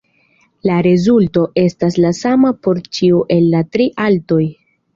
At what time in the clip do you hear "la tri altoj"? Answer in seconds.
3.55-4.45